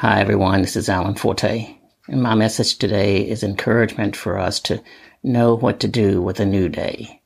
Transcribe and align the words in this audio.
Hi, 0.00 0.20
everyone. 0.20 0.60
This 0.60 0.76
is 0.76 0.88
Alan 0.88 1.16
Forte. 1.16 1.76
And 2.06 2.22
my 2.22 2.36
message 2.36 2.78
today 2.78 3.28
is 3.28 3.42
encouragement 3.42 4.14
for 4.14 4.38
us 4.38 4.60
to 4.60 4.80
know 5.24 5.56
what 5.56 5.80
to 5.80 5.88
do 5.88 6.22
with 6.22 6.38
a 6.38 6.46
new 6.46 6.68
day. 6.68 7.20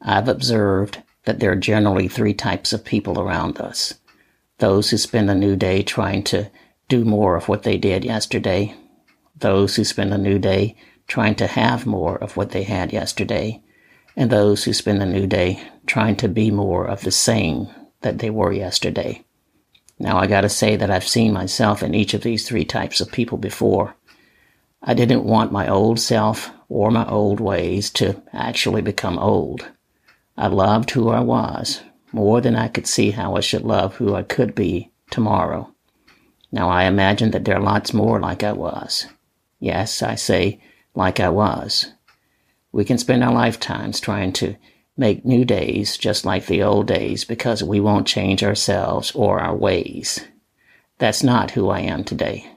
I've 0.00 0.26
observed 0.26 1.00
that 1.26 1.38
there 1.38 1.52
are 1.52 1.70
generally 1.70 2.08
three 2.08 2.34
types 2.34 2.72
of 2.72 2.84
people 2.84 3.20
around 3.20 3.60
us 3.60 3.94
those 4.58 4.90
who 4.90 4.98
spend 4.98 5.30
a 5.30 5.34
new 5.36 5.54
day 5.54 5.84
trying 5.84 6.24
to 6.24 6.50
do 6.88 7.04
more 7.04 7.36
of 7.36 7.46
what 7.46 7.62
they 7.62 7.78
did 7.78 8.04
yesterday, 8.04 8.74
those 9.38 9.76
who 9.76 9.84
spend 9.84 10.12
a 10.12 10.18
new 10.18 10.40
day 10.40 10.76
trying 11.06 11.36
to 11.36 11.46
have 11.46 11.86
more 11.86 12.16
of 12.16 12.36
what 12.36 12.50
they 12.50 12.64
had 12.64 12.92
yesterday, 12.92 13.62
and 14.16 14.28
those 14.28 14.64
who 14.64 14.72
spend 14.72 15.00
a 15.00 15.06
new 15.06 15.28
day 15.28 15.62
trying 15.86 16.16
to 16.16 16.26
be 16.26 16.50
more 16.50 16.84
of 16.84 17.02
the 17.02 17.12
same 17.12 17.68
that 18.00 18.18
they 18.18 18.28
were 18.28 18.52
yesterday. 18.52 19.24
Now, 20.02 20.18
I 20.18 20.26
gotta 20.26 20.48
say 20.48 20.74
that 20.74 20.90
I've 20.90 21.06
seen 21.06 21.32
myself 21.32 21.80
in 21.80 21.94
each 21.94 22.12
of 22.12 22.22
these 22.22 22.44
three 22.44 22.64
types 22.64 23.00
of 23.00 23.12
people 23.12 23.38
before. 23.38 23.94
I 24.82 24.94
didn't 24.94 25.22
want 25.22 25.52
my 25.52 25.68
old 25.68 26.00
self 26.00 26.50
or 26.68 26.90
my 26.90 27.08
old 27.08 27.38
ways 27.38 27.88
to 27.90 28.20
actually 28.32 28.82
become 28.82 29.16
old. 29.16 29.70
I 30.36 30.48
loved 30.48 30.90
who 30.90 31.10
I 31.10 31.20
was 31.20 31.82
more 32.10 32.40
than 32.40 32.56
I 32.56 32.66
could 32.66 32.88
see 32.88 33.12
how 33.12 33.36
I 33.36 33.40
should 33.40 33.62
love 33.62 33.94
who 33.94 34.16
I 34.16 34.24
could 34.24 34.56
be 34.56 34.90
tomorrow. 35.08 35.72
Now, 36.50 36.68
I 36.68 36.86
imagine 36.86 37.30
that 37.30 37.44
there 37.44 37.56
are 37.56 37.62
lots 37.62 37.94
more 37.94 38.18
like 38.18 38.42
I 38.42 38.50
was. 38.50 39.06
Yes, 39.60 40.02
I 40.02 40.16
say 40.16 40.60
like 40.96 41.20
I 41.20 41.28
was. 41.28 41.92
We 42.72 42.84
can 42.84 42.98
spend 42.98 43.22
our 43.22 43.32
lifetimes 43.32 44.00
trying 44.00 44.32
to 44.32 44.56
make 44.96 45.24
new 45.24 45.44
days 45.44 45.96
just 45.96 46.24
like 46.24 46.46
the 46.46 46.62
old 46.62 46.86
days 46.86 47.24
because 47.24 47.62
we 47.62 47.80
won't 47.80 48.06
change 48.06 48.42
ourselves 48.42 49.12
or 49.12 49.40
our 49.40 49.54
ways. 49.54 50.24
That's 50.98 51.22
not 51.22 51.52
who 51.52 51.70
I 51.70 51.80
am 51.80 52.04
today. 52.04 52.48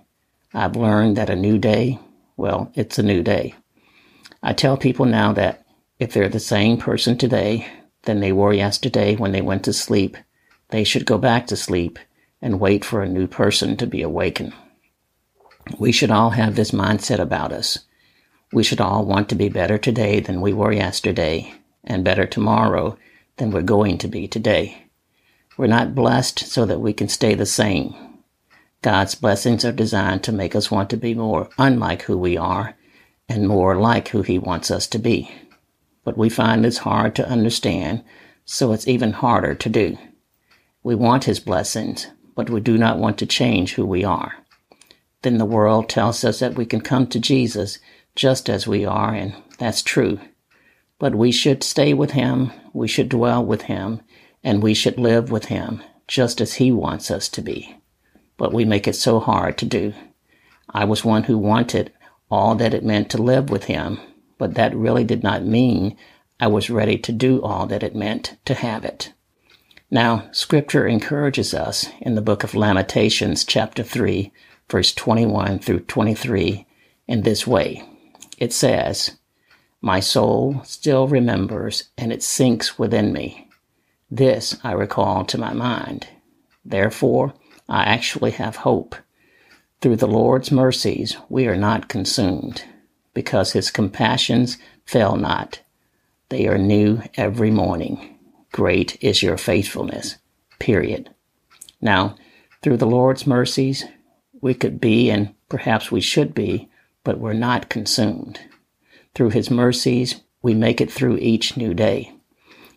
I've 0.54 0.76
learned 0.76 1.18
that 1.18 1.30
a 1.30 1.36
new 1.36 1.58
day, 1.58 2.00
well, 2.38 2.72
it's 2.76 3.00
a 3.00 3.04
new 3.04 3.24
day. 3.24 3.56
I 4.44 4.54
tell 4.54 4.78
people 4.78 5.06
now 5.06 5.34
that 5.34 5.66
if 5.98 6.14
they're 6.14 6.30
the 6.30 6.40
same 6.40 6.78
person 6.78 7.18
today 7.18 7.68
than 8.04 8.20
they 8.20 8.32
were 8.32 8.54
yesterday 8.54 9.16
when 9.16 9.32
they 9.32 9.42
went 9.42 9.64
to 9.66 9.74
sleep, 9.74 10.18
they 10.70 10.84
should 10.84 11.06
go 11.06 11.18
back 11.18 11.48
to 11.48 11.56
sleep 11.56 11.98
and 12.42 12.60
wait 12.60 12.84
for 12.84 13.02
a 13.02 13.10
new 13.10 13.28
person 13.28 13.78
to 13.78 13.88
be 13.88 14.02
awakened. 14.02 14.54
We 15.80 15.92
should 15.92 16.12
all 16.12 16.32
have 16.32 16.56
this 16.56 16.72
mindset 16.72 17.20
about 17.20 17.52
us. 17.52 17.80
We 18.52 18.64
should 18.64 18.82
all 18.82 19.06
want 19.06 19.30
to 19.30 19.36
be 19.36 19.50
better 19.50 19.78
today 19.78 20.20
than 20.20 20.42
we 20.42 20.54
were 20.54 20.72
yesterday 20.72 21.54
and 21.86 22.04
better 22.04 22.26
tomorrow 22.26 22.98
than 23.38 23.52
we're 23.52 23.62
going 23.62 23.98
to 24.00 24.08
be 24.08 24.28
today. 24.28 24.86
We're 25.58 25.68
not 25.68 25.96
blessed 25.96 26.40
so 26.40 26.66
that 26.66 26.82
we 26.82 26.94
can 26.94 27.08
stay 27.08 27.34
the 27.34 27.46
same. 27.46 27.96
God's 28.82 29.16
blessings 29.16 29.66
are 29.66 29.72
designed 29.72 30.24
to 30.24 30.32
make 30.32 30.56
us 30.56 30.70
want 30.70 30.90
to 30.92 30.98
be 30.98 31.14
more 31.14 31.50
unlike 31.58 32.04
who 32.04 32.18
we 32.18 32.38
are 32.38 32.76
and 33.28 33.48
more 33.48 33.76
like 33.76 34.10
who 34.10 34.22
He 34.22 34.38
wants 34.38 34.70
us 34.70 34.86
to 34.88 35.00
be. 35.00 35.32
But 36.04 36.18
we 36.18 36.30
find 36.30 36.64
this 36.64 36.80
hard 36.80 37.16
to 37.16 37.28
understand, 37.28 38.04
so 38.46 38.74
it's 38.74 38.88
even 38.88 39.14
harder 39.14 39.56
to 39.56 39.70
do. 39.70 39.98
We 40.84 40.94
want 40.94 41.24
His 41.24 41.40
blessings, 41.40 42.08
but 42.36 42.50
we 42.50 42.60
do 42.60 42.78
not 42.78 43.00
want 43.00 43.18
to 43.20 43.26
change 43.26 43.74
who 43.74 43.86
we 43.86 44.04
are. 44.04 44.36
Then 45.24 45.40
the 45.40 45.46
world 45.46 45.90
tells 45.90 46.24
us 46.24 46.40
that 46.40 46.54
we 46.54 46.68
can 46.68 46.82
come 46.82 47.08
to 47.08 47.20
Jesus 47.20 47.80
just 48.16 48.50
as 48.50 48.68
we 48.68 48.86
are, 48.86 49.16
and 49.16 49.34
that's 49.58 49.82
true. 49.82 50.20
But 50.98 51.16
we 51.16 51.32
should 51.32 51.64
stay 51.64 51.94
with 51.94 52.12
him, 52.12 52.52
we 52.74 52.88
should 52.88 53.10
dwell 53.10 53.46
with 53.46 53.64
him, 53.64 54.02
and 54.44 54.64
we 54.64 54.74
should 54.74 54.98
live 54.98 55.32
with 55.32 55.46
him, 55.46 55.84
just 56.08 56.40
as 56.40 56.56
he 56.56 56.72
wants 56.72 57.12
us 57.12 57.28
to 57.30 57.42
be. 57.42 57.78
But 58.38 58.54
we 58.54 58.66
make 58.66 58.88
it 58.88 58.96
so 58.96 59.20
hard 59.20 59.58
to 59.58 59.66
do. 59.66 59.94
I 60.70 60.86
was 60.86 61.04
one 61.04 61.24
who 61.24 61.38
wanted 61.38 61.92
all 62.30 62.56
that 62.56 62.74
it 62.74 62.84
meant 62.84 63.10
to 63.12 63.22
live 63.22 63.50
with 63.50 63.66
him, 63.66 64.00
but 64.38 64.56
that 64.56 64.76
really 64.76 65.04
did 65.04 65.24
not 65.24 65.46
mean 65.46 65.98
I 66.40 66.48
was 66.48 66.70
ready 66.70 66.98
to 66.98 67.12
do 67.12 67.42
all 67.42 67.66
that 67.68 67.84
it 67.84 67.96
meant 67.96 68.38
to 68.46 68.54
have 68.54 68.84
it. 68.84 69.14
Now, 69.90 70.28
scripture 70.32 70.88
encourages 70.88 71.54
us 71.54 71.88
in 72.02 72.16
the 72.16 72.22
book 72.22 72.44
of 72.44 72.56
Lamentations, 72.56 73.46
chapter 73.46 73.84
3, 73.84 74.32
verse 74.70 74.94
21 74.94 75.60
through 75.60 75.82
23, 75.82 76.66
in 77.08 77.22
this 77.22 77.48
way. 77.48 77.88
It 78.38 78.52
says, 78.52 79.18
my 79.86 80.00
soul 80.00 80.60
still 80.64 81.08
remembers 81.08 81.92
and 81.96 82.12
it 82.12 82.24
sinks 82.24 82.80
within 82.80 83.14
me. 83.14 83.48
This 84.10 84.58
I 84.64 84.72
recall 84.72 85.26
to 85.26 85.38
my 85.38 85.54
mind. 85.54 86.08
Therefore, 86.66 87.36
I 87.70 87.84
actually 87.84 88.32
have 88.32 88.56
hope. 88.56 88.96
Through 89.82 89.98
the 89.98 90.08
Lord's 90.08 90.52
mercies, 90.52 91.18
we 91.30 91.46
are 91.46 91.56
not 91.56 91.88
consumed, 91.88 92.64
because 93.14 93.52
his 93.52 93.70
compassions 93.70 94.58
fail 94.88 95.18
not. 95.18 95.60
They 96.30 96.48
are 96.48 96.58
new 96.58 97.04
every 97.14 97.52
morning. 97.52 98.18
Great 98.52 98.98
is 99.04 99.22
your 99.22 99.38
faithfulness. 99.38 100.16
Period. 100.58 101.12
Now, 101.80 102.16
through 102.64 102.78
the 102.78 102.88
Lord's 102.88 103.28
mercies, 103.28 103.86
we 104.42 104.56
could 104.56 104.82
be, 104.82 105.12
and 105.12 105.36
perhaps 105.48 105.92
we 105.92 106.02
should 106.02 106.34
be, 106.34 106.72
but 107.04 107.20
we're 107.20 107.34
not 107.34 107.70
consumed. 107.70 108.40
Through 109.16 109.30
His 109.30 109.50
mercies, 109.50 110.22
we 110.42 110.54
make 110.54 110.82
it 110.82 110.92
through 110.92 111.18
each 111.18 111.56
new 111.56 111.74
day. 111.74 112.12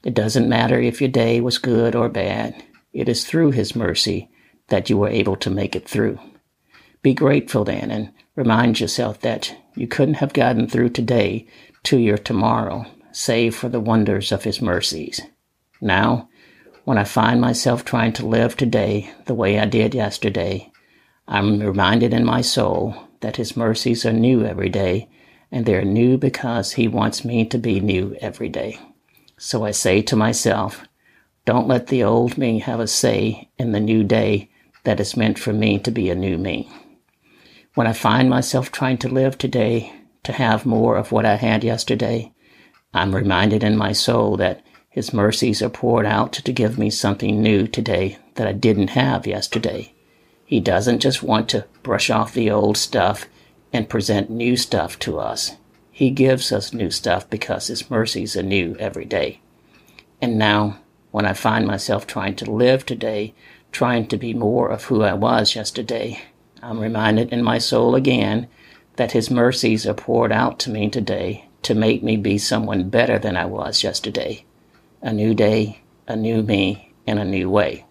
It 0.05 0.15
doesn't 0.15 0.49
matter 0.49 0.81
if 0.81 1.01
your 1.01 1.11
day 1.11 1.41
was 1.41 1.59
good 1.59 1.97
or 1.97 2.09
bad. 2.09 2.63
It 2.93 3.09
is 3.09 3.25
through 3.25 3.51
His 3.51 3.75
mercy 3.75 4.31
that 4.69 4.89
you 4.89 4.97
were 4.97 5.09
able 5.09 5.35
to 5.37 5.51
make 5.51 5.75
it 5.75 5.89
through. 5.89 6.21
Be 7.03 7.13
grateful 7.13 7.65
then 7.65 7.91
and 7.91 8.13
remind 8.37 8.79
yourself 8.79 9.21
that 9.21 9.55
you 9.75 9.89
couldn't 9.89 10.15
have 10.15 10.33
gotten 10.33 10.69
through 10.69 10.91
today 10.91 11.47
to 11.83 11.99
your 11.99 12.19
tomorrow, 12.19 12.87
save 13.11 13.57
for 13.57 13.69
the 13.69 13.81
wonders 13.81 14.31
of 14.31 14.45
His 14.45 14.63
mercies. 14.63 15.21
Now, 15.81 16.29
when 16.85 16.99
I 16.99 17.05
find 17.05 17.41
myself 17.41 17.85
trying 17.85 18.13
to 18.15 18.27
live 18.27 18.57
today 18.57 19.11
the 19.27 19.35
way 19.35 19.59
I 19.59 19.67
did 19.67 19.93
yesterday, 19.93 20.71
I'm 21.27 21.59
reminded 21.59 22.15
in 22.15 22.25
my 22.25 22.43
soul 22.43 22.95
that 23.21 23.37
His 23.37 23.57
mercies 23.57 24.07
are 24.07 24.13
new 24.13 24.45
every 24.45 24.69
day 24.69 25.11
and 25.51 25.65
they're 25.65 25.85
new 25.85 26.19
because 26.19 26.73
He 26.73 26.89
wants 26.89 27.25
me 27.25 27.45
to 27.47 27.59
be 27.59 27.81
new 27.81 28.17
every 28.21 28.49
day. 28.49 28.79
So 29.39 29.65
I 29.65 29.71
say 29.71 30.03
to 30.03 30.17
myself, 30.17 30.85
don't 31.45 31.69
let 31.69 31.87
the 31.87 32.03
old 32.03 32.37
me 32.37 32.59
have 32.59 32.81
a 32.81 32.87
say 32.87 33.49
in 33.59 33.73
the 33.73 33.81
new 33.81 34.05
day 34.05 34.51
that 34.85 35.01
is 35.01 35.17
meant 35.17 35.39
for 35.39 35.53
me 35.53 35.79
to 35.79 35.91
be 35.91 36.11
a 36.11 36.15
new 36.15 36.37
me. 36.37 36.71
When 37.75 37.87
I 37.87 37.93
find 37.93 38.29
myself 38.29 38.73
trying 38.73 38.99
to 38.99 39.09
live 39.09 39.39
today 39.39 39.93
to 40.25 40.33
have 40.33 40.67
more 40.67 40.97
of 40.97 41.13
what 41.13 41.25
I 41.25 41.37
had 41.37 41.65
yesterday, 41.65 42.33
I'm 42.93 43.15
reminded 43.15 43.63
in 43.63 43.77
my 43.77 43.93
soul 43.93 44.37
that 44.39 44.63
His 44.89 45.13
mercies 45.13 45.63
are 45.63 45.69
poured 45.71 46.07
out 46.07 46.33
to 46.33 46.53
give 46.53 46.79
me 46.79 46.91
something 46.91 47.41
new 47.41 47.67
today 47.67 48.19
that 48.35 48.49
I 48.49 48.53
didn't 48.53 48.91
have 48.91 49.27
yesterday. 49.27 49.95
He 50.45 50.61
doesn't 50.61 51.01
just 51.01 51.23
want 51.23 51.49
to 51.51 51.67
brush 51.83 52.11
off 52.11 52.35
the 52.35 52.51
old 52.51 52.77
stuff 52.77 53.27
and 53.73 53.89
present 53.89 54.31
new 54.31 54.57
stuff 54.57 54.99
to 55.01 55.19
us. 55.19 55.57
He 55.91 56.11
gives 56.11 56.53
us 56.53 56.73
new 56.73 56.91
stuff 56.91 57.29
because 57.29 57.67
His 57.67 57.91
mercies 57.91 58.37
are 58.37 58.43
new 58.43 58.77
every 58.79 59.05
day. 59.05 59.41
And 60.21 60.39
now, 60.39 60.79
when 61.11 61.27
I 61.27 61.33
find 61.33 61.67
myself 61.67 62.07
trying 62.07 62.37
to 62.37 62.51
live 62.51 62.87
today, 62.87 63.35
trying 63.73 64.07
to 64.09 64.17
be 64.17 64.33
more 64.35 64.69
of 64.69 64.85
who 64.85 65.03
I 65.03 65.15
was 65.15 65.55
yesterday, 65.55 66.21
I'm 66.63 66.79
reminded 66.79 67.33
in 67.33 67.43
my 67.43 67.59
soul 67.59 67.95
again 67.95 68.49
that 68.97 69.13
His 69.13 69.31
mercies 69.31 69.87
are 69.87 69.95
poured 69.95 70.33
out 70.33 70.59
to 70.61 70.71
me 70.71 70.89
today 70.89 71.47
to 71.63 71.75
make 71.75 72.03
me 72.03 72.17
be 72.17 72.39
someone 72.39 72.89
better 72.89 73.19
than 73.19 73.37
I 73.37 73.45
was 73.45 73.83
yesterday. 73.83 74.45
A 75.03 75.13
new 75.13 75.35
day, 75.35 75.81
a 76.07 76.17
new 76.17 76.43
me, 76.43 76.93
in 77.07 77.19
a 77.19 77.25
new 77.25 77.49
way. 77.49 77.85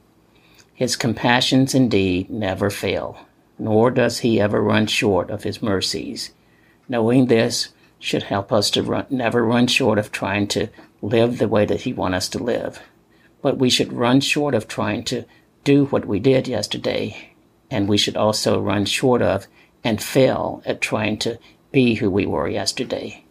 His 0.73 0.95
compassions 0.95 1.73
indeed 1.73 2.29
never 2.29 2.69
fail 2.69 3.17
nor 3.59 3.91
does 3.91 4.19
he 4.19 4.39
ever 4.39 4.61
run 4.61 4.87
short 4.87 5.29
of 5.29 5.43
his 5.43 5.61
mercies. 5.61 6.31
Knowing 6.87 7.25
this 7.25 7.69
should 7.99 8.23
help 8.23 8.51
us 8.51 8.69
to 8.71 8.83
run, 8.83 9.05
never 9.09 9.43
run 9.43 9.67
short 9.67 9.97
of 9.97 10.11
trying 10.11 10.47
to 10.47 10.67
live 11.01 11.37
the 11.37 11.47
way 11.47 11.65
that 11.65 11.81
he 11.81 11.93
wants 11.93 12.15
us 12.15 12.29
to 12.29 12.39
live. 12.39 12.81
But 13.41 13.57
we 13.57 13.69
should 13.69 13.93
run 13.93 14.19
short 14.21 14.53
of 14.53 14.67
trying 14.67 15.03
to 15.05 15.25
do 15.63 15.85
what 15.85 16.05
we 16.05 16.19
did 16.19 16.47
yesterday, 16.47 17.33
and 17.69 17.87
we 17.87 17.97
should 17.97 18.15
also 18.15 18.61
run 18.61 18.85
short 18.85 19.21
of 19.21 19.47
and 19.83 20.01
fail 20.01 20.61
at 20.65 20.81
trying 20.81 21.17
to 21.19 21.39
be 21.71 21.95
who 21.95 22.09
we 22.09 22.25
were 22.25 22.47
yesterday. 22.47 23.23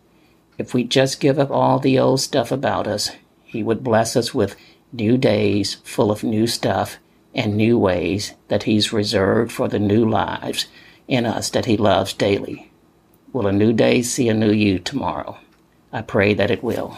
If 0.59 0.75
we 0.75 0.85
just 0.85 1.21
give 1.21 1.39
up 1.39 1.51
all 1.51 1.79
the 1.79 1.99
old 1.99 2.21
stuff 2.21 2.51
about 2.51 2.87
us, 2.87 3.11
he 3.45 3.63
would 3.63 3.85
bless 3.85 4.17
us 4.17 4.35
with 4.35 4.57
new 4.93 5.19
days 5.19 5.75
full 5.85 6.11
of 6.11 6.23
new 6.23 6.47
stuff 6.47 6.99
and 7.37 7.55
new 7.55 7.79
ways 7.79 8.33
that 8.49 8.65
He's 8.65 8.93
reserved 8.93 9.53
for 9.53 9.69
the 9.69 9.79
new 9.79 10.09
lives 10.09 10.67
in 11.07 11.25
us 11.25 11.51
that 11.51 11.67
He 11.67 11.77
loves 11.77 12.13
daily. 12.13 12.73
Will 13.33 13.47
a 13.47 13.53
new 13.53 13.73
day 13.73 14.03
see 14.03 14.29
a 14.29 14.35
new 14.35 14.51
you 14.51 14.81
tomorrow? 14.81 15.39
I 15.93 16.03
pray 16.03 16.35
that 16.35 16.51
it 16.51 16.65
will. 16.65 16.97